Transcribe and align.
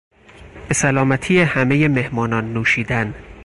بسلامتی 0.69 1.39
همهی 1.39 1.87
مهمانان 1.87 2.53
نوشیدن 2.53 3.13